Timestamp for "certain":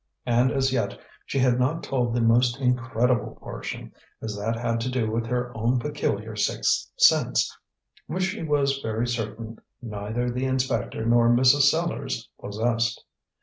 9.05-9.59